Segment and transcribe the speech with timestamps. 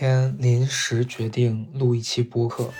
[0.00, 2.70] 天临时决定录一期播客，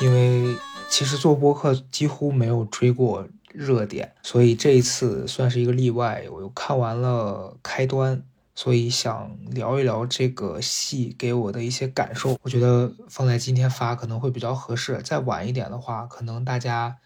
[0.00, 0.56] 因为
[0.90, 6.24] 其实做播客几乎没有追过热点，所以这一次算是一个例外。
[6.32, 8.24] 我又看完了开端，
[8.56, 12.36] 所以想聊一聊这个戏给我的一些感受。
[12.42, 16.96] 我觉得放在今天发可能会比较合适，再晚一点的话，可能大家。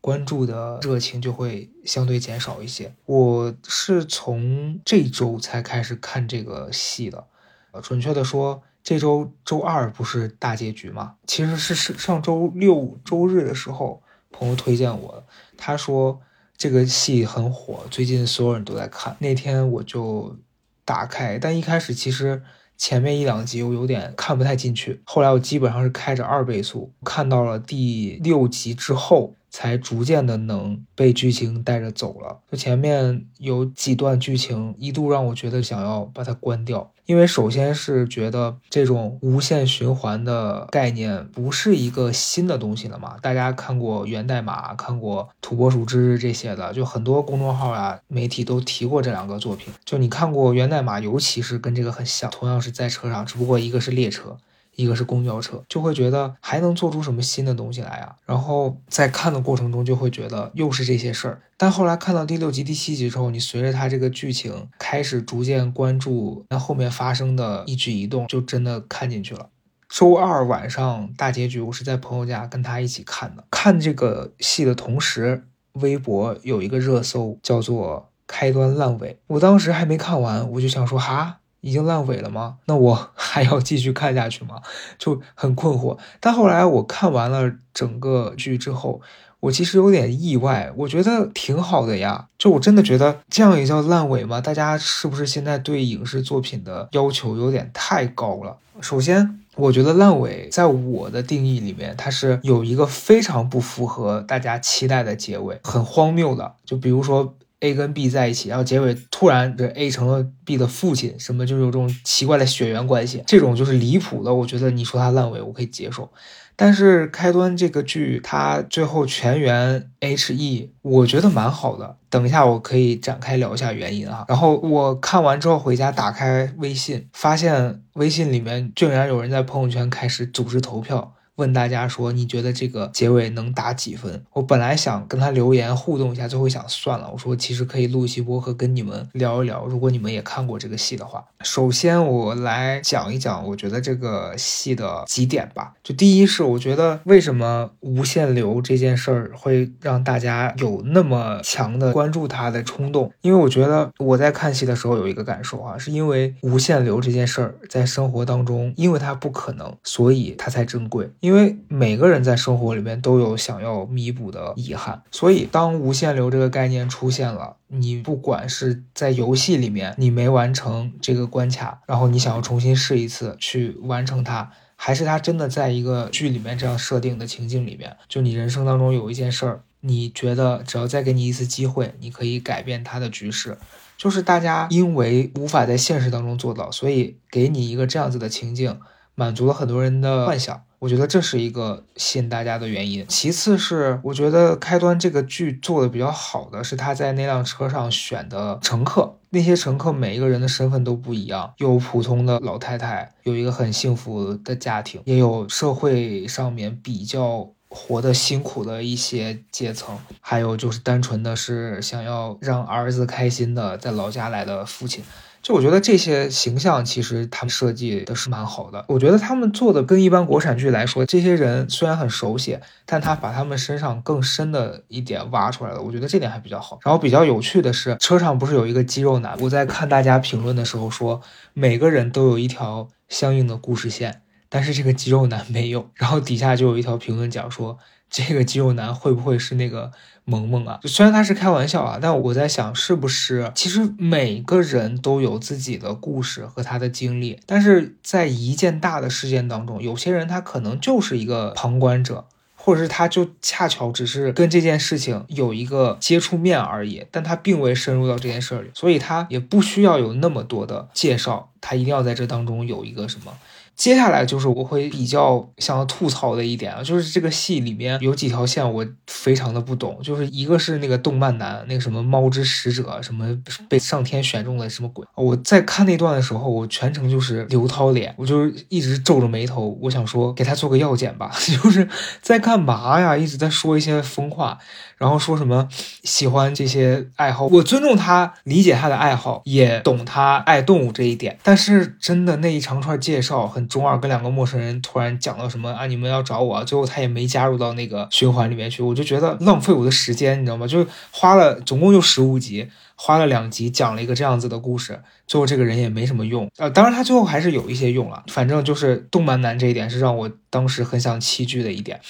[0.00, 2.94] 关注的热情就会相对减少一些。
[3.04, 7.26] 我是从这周才开始看这个戏的，
[7.72, 11.16] 呃，准确的说，这周周二不是大结局嘛？
[11.26, 15.24] 其实是是上周六周日的时候，朋友推荐我，
[15.56, 16.20] 他说
[16.56, 19.16] 这个戏很火，最近所有人都在看。
[19.18, 20.36] 那天我就
[20.84, 22.42] 打开，但一开始其实
[22.76, 29.34] 前面一两集我有点看不太进去，后来我基本上是开着二倍速看到了第六集之后。
[29.50, 32.38] 才逐渐的能被剧情带着走了。
[32.50, 36.92] 就前面有几段剧情，一度让我觉得想要把它关掉。
[37.06, 43.16] 因为首先是觉得这种无限循环的概念不是一个新的东西了嘛？
[43.22, 49.72] 大家看过源代码，看过土拨鼠之日这些的，就很多公众号啊、媒体都提过这两个作品。
[49.86, 54.36] 就你看过源代码，尤其是跟这个很像，同样是在车上，只不过一个是列车。
[54.78, 58.14] 一个是公交车，就会觉得还能做出什么新的东西来啊？
[58.24, 61.42] 然后在看的过程中就会觉得又是这些事儿。
[61.56, 69.48] 但后来看到第六集、第七集之后，你随着它这个剧情开始逐渐关注那后面发生的一举一动，就真的看进去了。
[69.88, 73.42] 周二晚上大结局，我是在朋友家跟他一起看的。
[73.50, 81.40] 看这个戏的同时，微博有一个热搜叫做“开端烂尾”，我当时还没看完，我就想说哈。
[81.60, 82.56] 已经烂尾了吗？
[82.66, 84.62] 那我还要继续看下去吗？
[84.98, 85.98] 就很困惑。
[86.20, 89.00] 但后来我看完了整个剧之后，
[89.40, 92.28] 我其实有点意外，我觉得挺好的呀。
[92.38, 94.40] 就我真的觉得这样也叫烂尾吗？
[94.40, 98.56] 大家是不是现在对影视作品的要求有点太高了？
[98.80, 106.54] 首先，我觉得烂尾在我的定义里面，它是有一个非常不符合大家期待的结尾，很荒谬的。
[106.64, 107.34] 就比如说。
[107.60, 114.32] A 跟 B 在一起，然后结尾突然这 A 成了 B 的父亲，什么就是有这种奇怪的血缘关系，这种就是离谱的。
[114.32, 116.10] 我觉得你说它烂尾，我可以接受。
[116.54, 121.96] 但是开端这个剧，它最后全员 HE，我觉得蛮好的。
[122.10, 124.24] 等一下我可以展开聊一下原因哈。
[124.28, 131.14] 然后我看完之后回家打开微信，发现微信里面竟然有人在朋友圈开始组织投票。
[131.38, 134.24] 问大家说，你觉得这个结尾能打几分？
[134.32, 137.08] 我本来想跟他留言互动一下，最后想算了。
[137.12, 141.24] 我说其实可以录一期播客跟你们聊一聊，如果你们也看过这个戏的话。
[141.42, 145.74] 首先我来讲一讲，我觉得这个戏的几点吧。
[145.84, 153.12] 就第一是，我觉得为什么无限流这件事儿会让大家有那么强的关注它的冲动？
[153.20, 161.08] 因为我觉得我在看戏的时候有一个感受啊，是因为无限流这件事儿在生活当中，因为它不可能，所以它才珍贵。
[161.20, 183.58] 因因为每个人在生活里面都有想要弥补的遗憾，所以当无限流这个概念出现了，你不管是在游戏里面你没完成这个关卡，然后你想要重新试一次去完成它，还是它真的在一个剧里面这样设定的情境里面，就你人生当中有一件事儿，你觉得只要再给你一次机会，你可以改变它的局势，
[183.98, 188.80] 就是大家因为无法在现实当中做到，所以给你一个这样子的情境，
[189.14, 190.62] 满足了很多人的幻想。
[190.80, 193.04] 我觉得这是一个吸引大家的原因。
[193.08, 215.02] 其次是，我觉得开端这个剧做的比较好的是他在那辆车上选的乘客，那些乘客每一个人的身份都不一样，有普通的老太太，有一个很幸福的家庭，也有社会上面比较活得辛苦的一些阶层，还有就是单纯的是想要让儿子开心的在老家来的父亲。
[215.48, 218.84] 就我觉得这些形象其实他们设计的是蛮好的。
[218.86, 225.80] 我觉得他们做的跟一般国产剧来说，这些人虽然很熟悉，但他把他们身上更深的一点挖出来了。
[225.80, 226.78] 我觉得这点还比较好。
[226.84, 229.38] 然后比较有趣的是，车上不是有一个肌肉男？
[229.40, 231.22] 我在看大家评论的时候说，
[231.54, 234.20] 每个人都有一条相应的故事线，
[234.50, 235.88] 但是这个肌肉男没有。
[235.94, 237.78] 然后底下就有一条评论讲说，
[238.10, 239.90] 这个肌肉男会不会是那个？
[240.30, 252.26] 萌萌啊，虽然他是开玩笑啊，但我在想，是不是其实每个人都有自己的故事和他的经历，但是在一件大的事件当中，有些人他可能就是一个旁观者，
[252.56, 263.32] 或者是他就恰巧只是跟这件事情有一个接触面而已，但他并未深入到这件事里，所以他也不需要有那么多的介绍，他一定要在这当中有一个什么。
[263.78, 273.38] 接下来就是我会比较想要吐槽的一点啊，就是这个戏里面有几条线我非常的不懂，就是一个是那个动漫男那个什么猫之使者，什么
[273.68, 281.30] 被上天选中的什么鬼，我在看那段的时候，我全程就是刘涛脸，我就一直皱着眉头，我想说给他做个药检吧，
[281.62, 281.88] 就是
[282.20, 283.16] 在干嘛呀？
[283.16, 284.58] 一直在说一些疯话。
[284.98, 285.68] 然后说什么
[286.02, 291.38] 喜欢这些爱好，我尊重他，理解他的爱好，也懂他爱动物这一点。
[291.42, 300.66] 但是真的那一长串介绍很中二，跟两个陌生人突然讲到什么啊，你们要找我，最后他也没加入到那个循环里面去，我就觉得浪费我的时间，你知道吗？
[300.66, 306.50] 就花了总共就十五集，花了两集讲了一个这样子的故事，最后这个人也没什么用。
[306.56, 312.00] 呃，当然他最后还是有一些用了，反正就是动漫男这一点是让我当时很想弃剧的一点。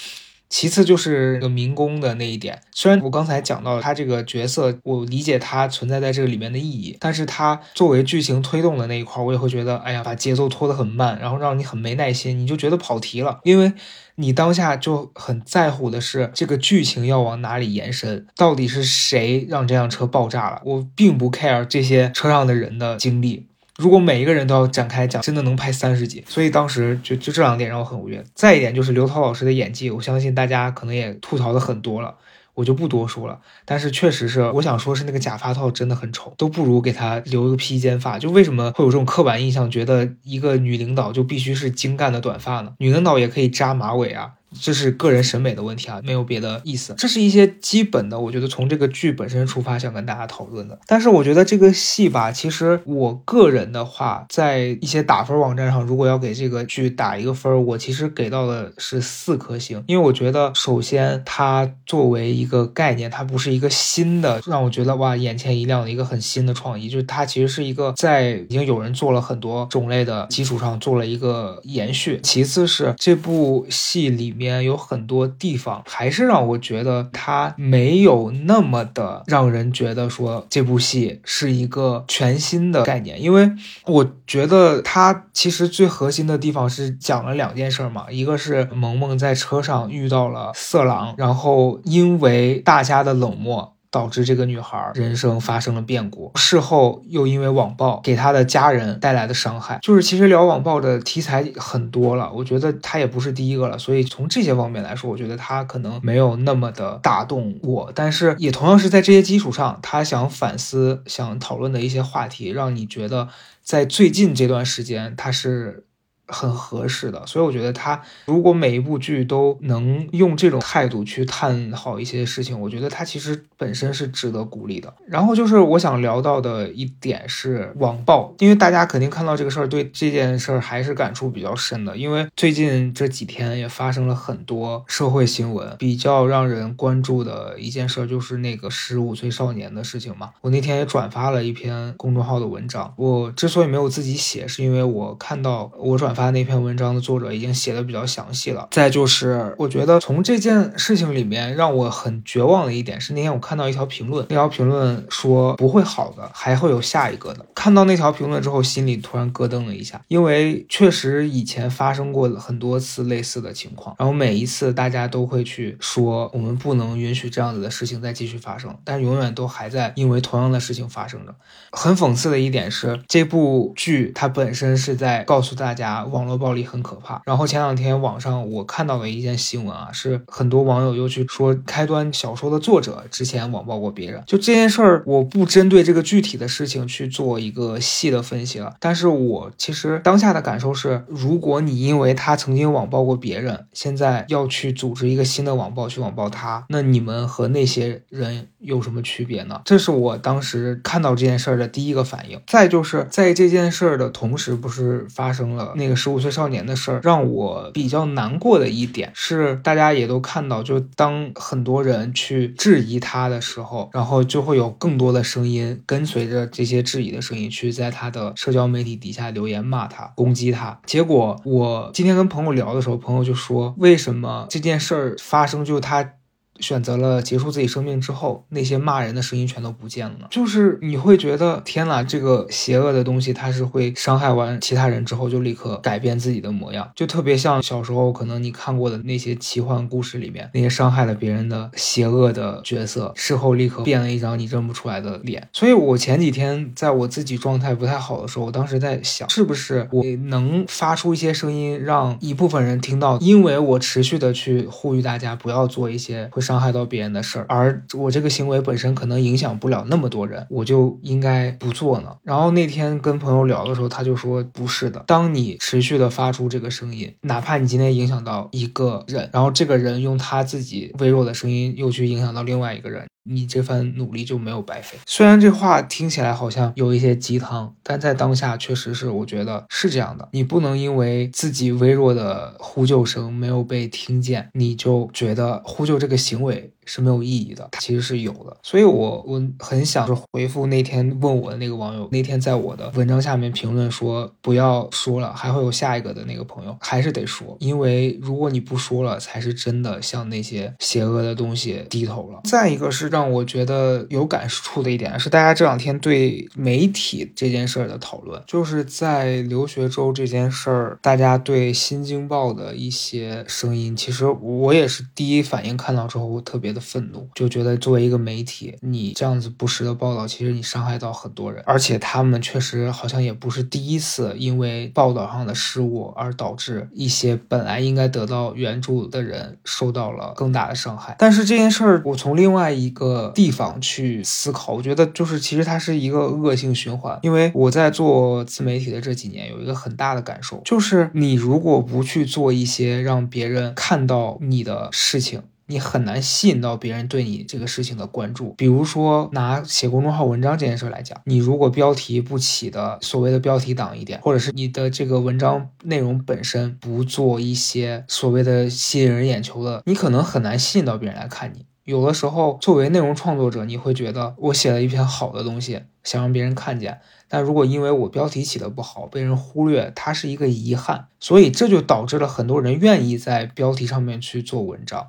[0.49, 13.71] 其次就是那个民工的那一点，虽然我刚才讲到了他这个角色，我理解他存在在这个里面的意义，但是他作为剧情推动的那一块，我也会觉得，哎呀，把节奏拖得很慢，然后让你很没耐心，你就觉得跑题了，因为
[14.15, 23.45] 你当下就很在乎的是这个剧情要往哪里延伸，到底是谁让这辆车爆炸了，我并不 care 这些车上的人的经历。
[23.79, 26.21] 如果每一个人都要展开讲，真的能拍三十集。
[26.27, 28.21] 所以当时就就这两点让我很无语。
[28.35, 32.15] 再一点就是刘涛老师的演技，我相信大家可能也吐槽的很多了，
[32.55, 33.39] 我就不多说了。
[33.63, 38.19] 但是确实是，我想说是那个假发套真的很丑，都不如给他留一个披肩发。
[38.19, 42.73] 就为什么会有这种刻板印象，觉得一个女领导就必须是精干的短发呢？
[42.79, 44.33] 女领导也可以扎马尾啊。
[44.61, 46.93] 这是个人审美的问题啊，没有别的意思。
[46.97, 50.79] 这是一些基本的，我觉得从这个剧本身出发想跟大家讨论的。
[50.87, 59.83] 但是我觉得这个戏吧，其实我个人的话，在一些打分网站上，如果要给这个剧打一个分，我其实给到的是四颗星。
[59.85, 72.19] 因为我觉得，首先它作为一个概念，它不是一个新的，让我觉得哇眼前一亮的一个很新的创意，就是它其实是一个在已经有人做了很多种类的基础上做了一个延续。
[72.23, 74.38] 其次是这部戏里。
[74.39, 83.51] 面有很多地方还是让我觉得它没有那么的让人觉得说这部戏是一个全新的概念，因为
[83.85, 93.75] 我觉得它其实最核心的地方是讲了两件事嘛，一个是萌萌在车上遇到了色狼，然后因为大家的冷漠。
[93.91, 113.27] 导致这个女孩人生发生了变故，事后又因为网暴给她的家人带来的伤害，就是其实聊网暴的题材很多了，我觉得她也不是第一个了，所以从这些方面来说，我觉得她可能没有那么的打动我，但是也同样是在这些基础上，她想反思、想讨论的一些话题，让你觉得
[113.63, 115.85] 在最近这段时间，她是。
[116.29, 124.93] 很合适的，所以我觉得他如果每一部剧都能用这种态度去探讨一些事情，我觉得他其实本身是值得鼓励的。
[125.07, 131.97] 然后就是我想聊到的一点是网暴，因为大家肯定看到这个事儿，对这件事儿还是感触比较深的。
[131.97, 140.29] 因为最近这几天也发生了很多社会新闻，比较让人关注的一件事就是那个十五岁少年的事情嘛。
[140.41, 146.13] 我那天也转发了一篇公众号的文章，我之所以没有自己写，是因为我看到我转。
[146.19, 148.67] 发那篇文章的作者已经写的比较详细了。
[148.71, 157.45] 再就是，我觉得从这件事情里面让我很绝望的一点是，那天我看到一条评论，那条评论说不会好的，还会有下一个的。
[157.55, 171.33] 看到那条评论之后，心里突然咯噔了一下，因为确实以前发生过很多次类似的情况，然后每一次大家都会去说我们不能允许这样子的事情再继续发生，但是永远都还在因为同样的事情发生着。
[171.71, 176.08] 很讽刺的一点是，这部剧它本身是在告诉大家。
[176.09, 177.21] 网络暴力很可怕。
[177.25, 184.23] 然后前两天网上我看到了一件新闻啊，是很多网友又去说开端小说的作者之前网暴过别人。
[184.25, 188.75] 就这件事儿，我不针对这个具体的事情去做一个细的分析了。
[188.79, 199.61] 但是我其实当下的感受是，如果你因为他曾经网暴过别人，现在要去组织一个新的网暴去网暴他，那你们和那些人有什么区别呢？
[199.63, 202.41] 这是我当时看到这件事儿的第一个反应。
[202.47, 205.99] 再就是在这件事儿的同时，不是发生了那个。
[205.99, 220.79] 十五岁少年的事儿让我比较难过的一点是，大家也都看到，就当很多人去质疑他的时候，然后就会有更多的声音跟随着这些质疑的声音去在他的社交媒体底下留言骂他、攻击他。
[220.85, 226.13] 结果我今天跟朋友聊的时候，朋友就说，为什么这件事儿发生就他。
[226.59, 230.27] 选择了结束自己生命之后，那些骂人的声音全都不见了？
[230.29, 245.47] 就是你会觉得，天哪，这个邪恶的东西，它是会伤害完其他人之后就立刻改变自己的模样，就特别像小时候可能你看过的那些奇幻故事里面那些伤害了别人的邪恶的角色，事后立刻变了一张你认不出来的脸。
[245.53, 262.09] 所以我前几天在我自己状态不太好的时候，我当时在想，是不是我能发出一些声音，让一部分人听到，因为我持续的去呼吁大家不要做一些会伤害到别人的事儿，而我这个行为本身可能影响不了那么多人，我就应该不做呢。
[262.23, 273.05] 然后那天跟朋友聊的时候，他就说不是的，当你持续的发出这个声音，哪怕你今天影响到一个人，然后这个人用他自己微弱的声音又去影响到另外一个人。
[273.23, 274.97] 你这番努力就没有白费。
[275.05, 280.27] 虽然这话听起来好像有一些鸡汤，但在当下确实是我觉得是这样的。
[280.31, 286.73] 你不能因为自己微弱的呼救声没有被听见，你就觉得呼救这个行为。
[286.89, 302.41] 是没有意义的，它其实是有的，所以我我很想是回复那天问我的那个网友，那天在我的文章下面评论说不要说了，还会有下一个的那个朋友，还是得说，因为如果你不说了，才是真的向那些邪恶的东西低头了。
[302.45, 316.78] 再一个是让我觉得有感触的一点是，大家这两天对媒体这件事儿的讨论，就是在留学周这件事儿，大家对新京报的一些声音，其实我也是第一反应看到之后，我特别的。
[316.79, 331.15] 愤怒就觉得作为一个媒体，你这样子不实的报道，其实你伤害到很多人，而且他们确实好像也不是第一次因为报道上的失误而导致一些本来应该得到援助的人受到了更大的伤害。
[331.19, 337.19] 但是这件事儿，我从另外一个地方去思考，我觉得就是其实它是一个恶性循环。
[337.21, 345.43] 因为我在做自媒体的这几年，有一个很大的感受，就是你如果不去做一些让别人看到你的事情。
[345.69, 348.55] 你很难吸引到别人对你这个事情的关注。
[348.57, 361.65] 比如说，拿写公众号文章这件事来讲，你如果标题不起的所谓的标题党一点，或者是你的这个文章内容本身不做一些所谓的吸引人眼球的，你可能很难吸引到别人来看你。
[361.83, 371.07] 有的时候，作为内容创作者，你会觉得我写了一篇好的东西，想让别人看见，但如果因为我标题起的不好被人忽略，它是一个遗憾。
[371.19, 375.07] 所以这就导致了很多人愿意在标题上面去做文章。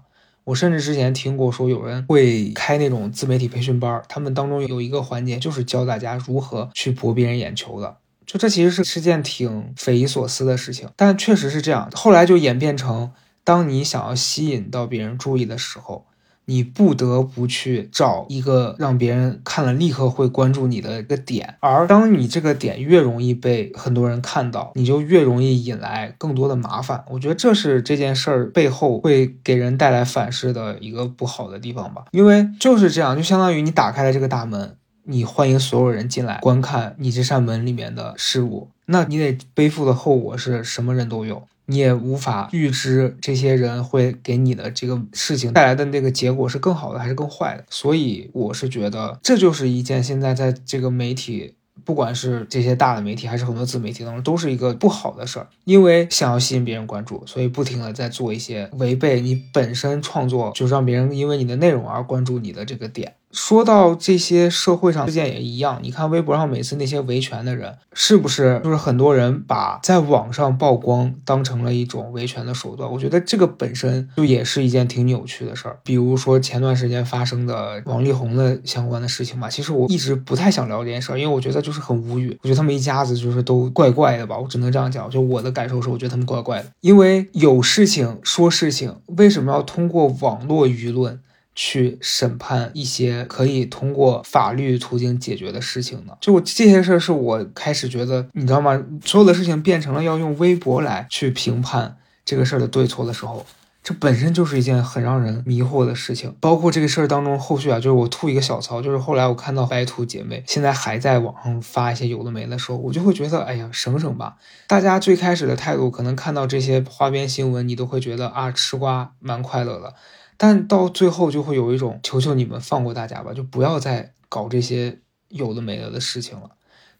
[0.51, 7.99] 我甚至之前听过说有人会开那种自媒体培训班，他们当中有一个环节就是教大家如何去博别人眼球的。
[8.27, 11.89] 就这其实是是件挺匪夷所思的事情，但确实是这样。
[11.95, 13.13] 后来就演变成，
[13.45, 16.07] 当你想要吸引到别人注意的时候。
[16.51, 27.05] 你不得不去找一个让别人看了立刻会关注你的一个点，而当你这个点越容易被很多人看到，你就越容易引来更多的麻烦。
[27.09, 32.07] 我觉得这是这件事儿背后会给人带来反噬的一个不好的地方吧。
[32.11, 41.45] 因为就是这样，就相当于你打开了这个大门，你欢迎所有人进来观看你这扇门里面的事物，那你得背负的后果是什么人都有。
[41.71, 55.49] 你也无法预知这些人会给你的这个事情带来的那个结果是更好的还是更坏的，所以我是觉得这就是一件现在在这个媒体，不管是这些大的媒体还是很多自媒体当中，都是一个不好的事儿。
[55.65, 63.15] 因为想要吸引别人关注，所以不停的在做一些违背你本身创作，就是让别人因为你的内容而关注你的这个点。
[63.33, 72.91] 说到这些社会上事件也一样，你看微博上每次那些维权的人，是不是就是很多人把在网上曝光当成了一种维权的手段？
[72.91, 75.79] 我觉得这个本身就也是一件挺扭曲的事儿。
[75.85, 82.37] 比如说前段时间发生的王力宏的相关的事情吧，其实我一直不太想聊这件事儿，因为我觉得就是很无语。
[82.43, 85.09] 我觉得他们一家子就是都怪怪的吧，我只能这样讲。
[85.09, 91.21] 就我的感受是，我觉得他们怪怪的，因为有事情说事情，为什么要通过网络舆论？
[91.63, 96.17] 去审判一些可以通过法律途径解决的事情呢？
[96.19, 98.83] 就这些事儿，是我开始觉得，你知道吗？
[99.05, 103.45] 所有的事情变成了要用微博来去评判这个事儿的对错的时候，
[103.85, 106.35] 这本身就是一件很让人迷惑的事情。
[106.41, 114.37] 包括这个事儿当中后续啊，就是我吐一个小槽，就是后来我看到白兔姐妹现在还在网上发一些有的没的时候，我就会觉得，哎呀，省省吧！
[114.67, 119.93] 大家最开始的态度，可能看到这些花边新闻，你都会觉得啊，吃瓜蛮快乐的。
[120.43, 126.51] 但到最后就会有一种求求你们放过大家吧，就不要再搞这些有的没的的事情了。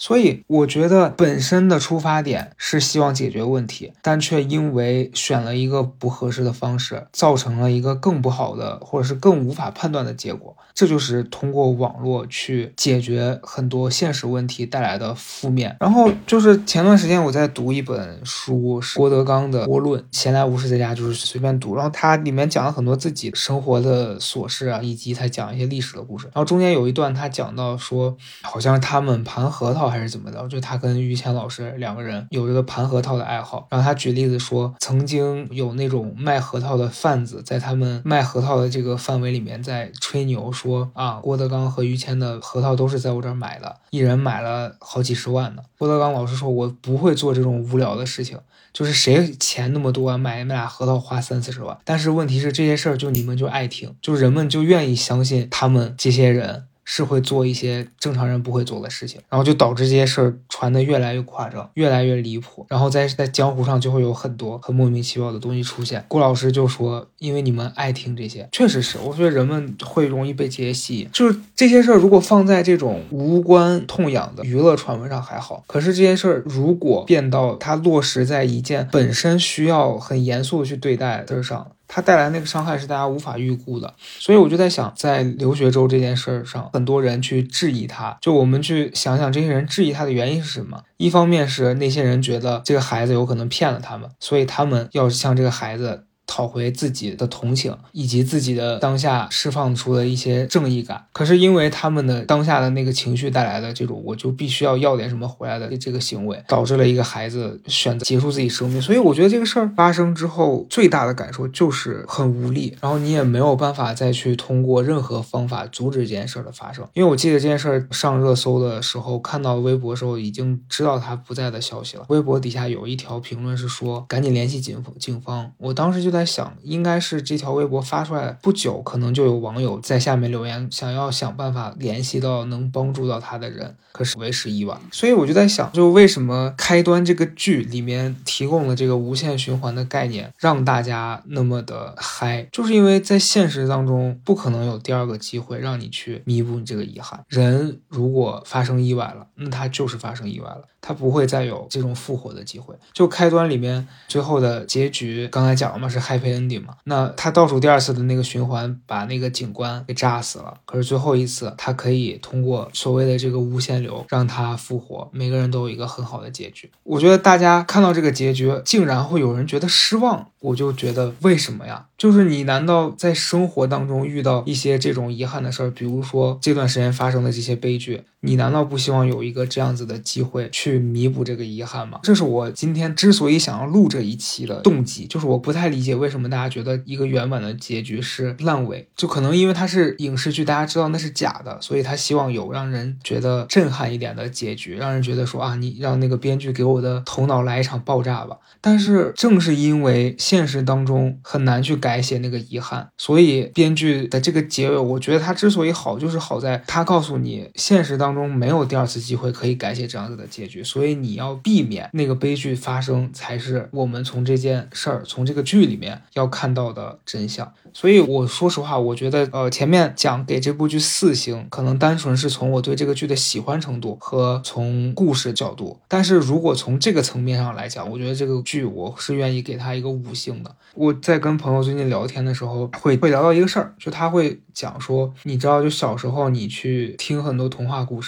[0.01, 10.57] 所以我觉得本身的出发点是希望解决问题，但却因为选了一个不合适的方式，造成了一个更不好的，或者是更无法判断的结果。
[10.73, 15.77] 这就是通过网络去解决很多现实问题带来的负面。
[15.79, 26.25] 然后就是前段时间我在读一本书，是郭德纲的《郭论》，闲来无事在家就是随便读，然后它里面讲了很多自己生活的琐事啊，以及他讲一些历史的故事。
[26.29, 29.90] 然后中间有一段他讲到说，好像他们盘核桃。
[29.91, 30.47] 还是怎么着？
[30.49, 33.67] 就他跟于谦老师两个人有这个盘核桃的爱好。
[33.71, 45.63] 然后他举例子说，曾经有那种卖核桃的贩子，在他们卖核桃的这个范围里面在吹牛说啊，郭德纲和于谦的核桃都是在我这儿买的，一人买了好几十万呢。
[45.77, 48.39] 郭德纲老师说，我不会做这种无聊的事情，
[48.73, 51.77] 就是谁钱那么多，买那俩核桃花三四十万。
[51.85, 56.65] 但是问题是这些事儿就你们就爱听，就人们就愿意相信他们这些人。
[56.85, 66.05] 是会做一些正常人不会做的事情，然后就导致这些事儿传的越来越夸张，越来越离谱，然后在在江湖上就会有很多很莫名其妙的东西出现。
[66.09, 71.09] 顾老师就说，因为你们爱听这些，确实是，我觉得人们会容易被这些吸引。
[71.13, 81.71] 就是这些事儿如果放在这种无关痛痒的娱乐传闻上还好，可是这件事儿如果变到它落实在一件本身需要很严肃的去对待的事上。
[81.93, 90.85] 他带来那个伤害是大家无法预估的，所以我就在想，在留学周这件事儿上，很多人去质疑他，就我们去想想这些人质疑他的原因是什么？
[90.99, 96.05] 一方面是那些人觉得这个孩子有可能骗了他们，所以他们要向这个孩子。
[96.31, 101.05] 讨回自己的同情，以及自己的当下释放出的一些正义感。
[101.13, 108.81] 可是因为他们的当下的那个情绪带来的这种，我就必须要要点什么回来的这个行为，导致了一个孩子选择结束自己生命。
[108.81, 112.77] 所以我觉得这个事儿发生之后，最大的感受就是很无力。
[112.81, 116.87] 然后你也没有办法再去通过任何方法阻止这件事的发生。
[116.95, 122.05] 因为我记得这件事儿上热搜的时候，看到微博的时候已经知道他不在的消息了。
[122.07, 126.20] 微博底下有一条评论是说：“赶紧联系警警方。”我当时就在。
[126.21, 134.79] 在想，应该是这条微博发出来不久，可能就有网友在下面留言，想要想办法联系到能帮助到他的人，可是为时已晚。
[134.93, 147.19] 所以我就在想，就为什么开端这个剧里面提供了这个无限循环的概念，让大家那么的嗨，就是因为在现实当中不可能有第二个机会让你去弥补你这个遗憾。
[147.29, 150.65] 人如果发生意外了，那他就是发生意外了。
[150.81, 152.75] 他不会再有这种复活的机会。
[152.93, 156.77] 就开端里面最后的结局，刚才讲了嘛，是 happy ending 嘛。
[156.85, 160.55] 那他倒数第二次的那个循环，把那个警官给炸死了。
[160.65, 165.09] 可是最后一次，他可以通过所谓的这个无限流让他复活。
[165.13, 166.71] 每个人都有一个很好的结局。
[166.83, 171.87] 我觉得大家看到这个结局，竟然会有人觉得失望，我就觉得为什么呀？
[171.99, 182.01] 就是你难道在生活当中遇到一些这种遗憾的事儿，比如说这段时间发生的这些悲剧，你难道不希望有一个这样子的机会去弥补这个遗憾吗？
[182.03, 198.37] 这是我今天之所以想要录这一期的动机，就是我不太理解为什么大家觉得一个圆满的结局是烂尾，就可能因为它是影视剧，大家知道那是假的，所以他希望有让人觉得震撼一点的结局，让人觉得说啊，你让那个编剧给我的头脑来一场爆炸吧。
[198.61, 202.01] 但是正是因为现实当中很难去改。
[202.01, 217.53] 写那个遗憾，所以编剧的这个结尾，我觉得他之所以好，就是好在他告诉你，现实当当中没有第二次机会可以改写这样子的结局，所以你要避免那个悲剧发生，才是我们从这件事儿，从这个剧里面要看到的真相。
[217.73, 225.79] 所以我说实话，我觉得呃，前面讲给这部剧四星，可能单纯是从我对这个剧的喜欢程度和从故事角度。
[225.87, 230.53] 但是如果从这个层面上来讲，我觉得这个剧我是愿意给他一个五星的。
[230.75, 238.00] 我在跟朋友最近聊天的时候，会会聊到一个事儿，就他会讲说，你知道，就小时候你去听很多童话故，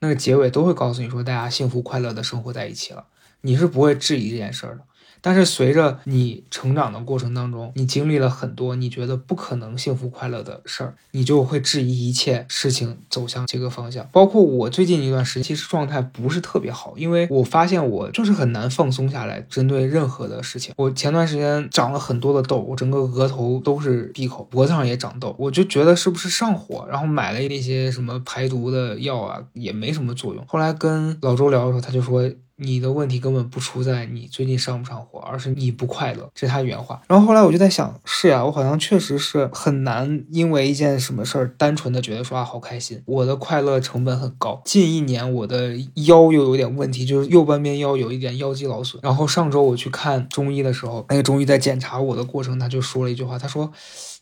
[0.00, 3.06] 那个结尾都会告诉你说，大家幸福快乐的生活在一起了，
[3.40, 4.84] 你是不会质疑这件事儿的。
[5.20, 14.08] 但是随着你成长的过程当中，你经历了很多你觉得不可能幸福快乐的事儿，你就会质疑一切事情走向这个方向。
[14.12, 20.74] 包括我最近一段时间，其实状态不是特别好，因为我发现我就是很难放松下来，针对任何的事情。
[20.76, 30.44] 我前段时间长了很多的痘，我整个额头都是闭口，脖子上也长痘，我就觉得是不是上火，然后买了那些什么排毒的药啊，也没什么作用。
[30.46, 32.30] 后来跟老周聊的时候，他就说。
[32.60, 36.28] 你的问题根本不出在你最近上不上火，而是你不快乐。
[36.34, 37.00] 这是他原话。
[37.06, 43.00] 然后后来我就在想，是呀，我好像确实是很难因为一件什么事儿单纯的觉得说啊好开心。
[43.06, 44.60] 我的快乐成本很高。
[44.64, 49.00] 近一年我的腰又有点问题，就是右半边腰有一点腰肌劳损。
[49.02, 53.72] 然后上周我去看中医的时候，那个中医在检查我的过程，他就说了一句话，他说。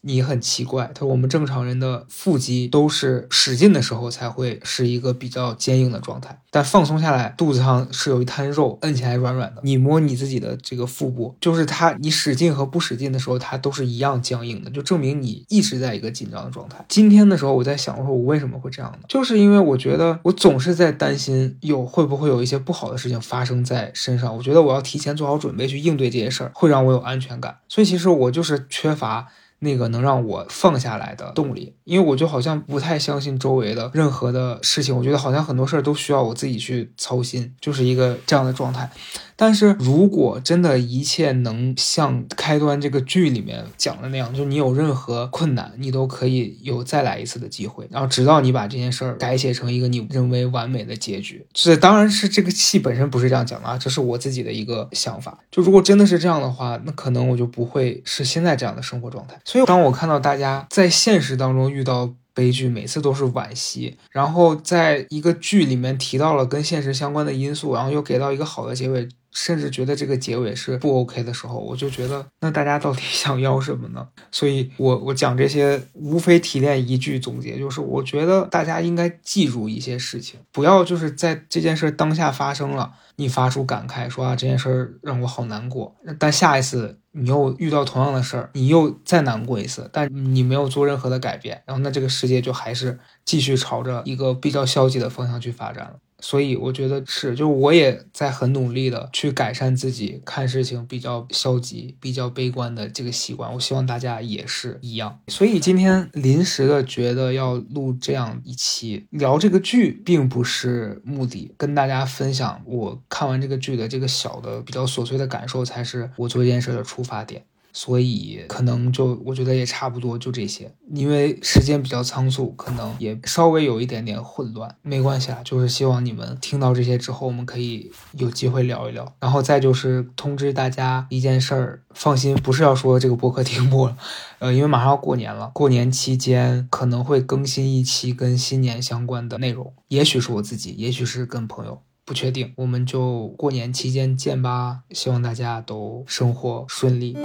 [0.02, 9.60] 你很奇怪，他说我们正常人的腹肌都是使劲的时候才会是一个比较坚硬的状态，但放松下来，肚子上是有一滩肉，摁起来软软的。
[9.64, 16.84] 你摸你自己的这个腹部，就是它，你使劲和不使劲的时候，它都是一样僵硬的，就证明你一直在一个紧张的状态。
[16.88, 18.98] 今天的时候，我在想，我说我为什么会这样呢？
[19.08, 27.56] 就是因为我觉得我总是在担心有会不会有一些不好的事情发生在身上，我觉得我要提前做好准备去应对这些事儿，会让我有安全感。
[27.68, 29.26] 所以其实我就是缺乏。
[29.58, 38.90] 那个能让我放下来的动力，因为我就好像不太相信周围的任何的事情，我觉得好像很多事儿都需要我自己去操心，就是一个这样的状态。
[39.36, 51.46] 但是如果真的一切能像开端这个剧里面讲的那样，就你有任何困难，你都可以有再来一次的机会，然后直到你把这件事儿改写成一个你认为完美的结局。
[51.52, 55.38] 这当然是这个戏本身不是这样讲的啊，这是我自己的一个想法。
[55.50, 59.38] 就如果真的是这样的话，那可能我就不会是现在这样的生活状态。
[59.44, 69.08] 所以当我看到大家在现实当中遇到悲剧，每次都是惋惜，然后在一个剧里面提到了跟现实相关的因素，然后又给到一个好的结尾。
[69.32, 74.08] 甚至觉得这个结尾是不 OK 的时候，我就觉得那大家到底 想要什么呢？
[74.32, 95.98] 所以，我我讲这些无非提炼一句总结，就是我觉得大家应该记住一些事情，不要就是在这件事当下发生了，你发出感慨说啊这件事让我好难过，但下一次你又遇到同样的事儿，你又再难过一次，但你没有做任何的改变，然后那这个世界就还是继续朝着一个比较消极的方向去发展了。
[96.20, 103.52] 所以我觉得是，就我也在很努力的去改善自己看事情比较消极、比较悲观的这个习惯。
[103.52, 105.20] 我希望大家也是一样。
[105.28, 117.44] 所以今天临时的觉得要录这样一期聊这个剧，并不是目的，跟大家分享我看完这个剧的这个小的比较琐碎的感受，才是我做这件事的出发点。
[117.76, 125.42] 所以可能就我觉得也差不多就这些，因为时间比较仓促，可能也稍微有一点点混乱，没关系啊。
[125.44, 129.14] 就是希望你们听到这些之后，我们可以有机会聊一聊。
[129.20, 133.98] 然后再就是通知大家一件事儿，放心，不是要说这个播客停播了，
[134.38, 141.82] 呃，因为马上要过年了，过年期间可能会更新一期跟新年相关的内容，也许是我自己，也许是跟朋友。
[142.06, 144.84] 不确定，我们就过年期间见吧。
[144.92, 147.16] 希望大家都生活顺利。